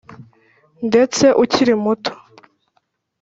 [0.87, 2.13] ndetse ukiri muto